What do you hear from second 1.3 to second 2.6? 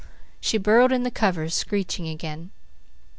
screeching again.